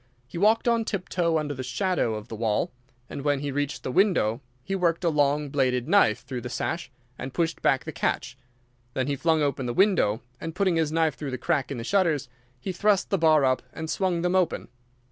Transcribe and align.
He 0.25 0.39
walked 0.39 0.67
on 0.67 0.83
tiptoe 0.83 1.37
under 1.37 1.53
the 1.53 1.61
shadow 1.61 2.15
of 2.15 2.27
the 2.27 2.35
wall, 2.35 2.71
and 3.07 3.21
when 3.21 3.41
he 3.41 3.51
reached 3.51 3.83
the 3.83 3.91
window 3.91 4.41
he 4.63 4.73
worked 4.73 5.03
a 5.03 5.09
long 5.09 5.49
bladed 5.49 5.87
knife 5.87 6.21
through 6.25 6.41
the 6.41 6.49
sash 6.49 6.89
and 7.19 7.35
pushed 7.35 7.61
back 7.61 7.83
the 7.85 7.91
catch. 7.91 8.35
Then 8.95 9.05
he 9.05 9.15
flung 9.15 9.43
open 9.43 9.67
the 9.67 9.75
window, 9.75 10.23
and 10.39 10.55
putting 10.55 10.75
his 10.77 10.91
knife 10.91 11.13
through 11.13 11.29
the 11.29 11.37
crack 11.37 11.69
in 11.69 11.77
the 11.77 11.83
shutters, 11.83 12.29
he 12.59 12.71
thrust 12.71 13.11
the 13.11 13.19
bar 13.19 13.45
up 13.45 13.61
and 13.73 13.91
swung 13.91 14.23
them 14.23 14.33
open. 14.35 14.69